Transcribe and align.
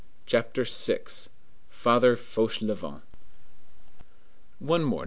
CHAPTER 0.25 0.63
VI—FATHER 0.63 2.15
FAUCHELEVENT 2.17 3.03
One 4.57 4.81
morning 4.83 4.99
M. 4.99 4.99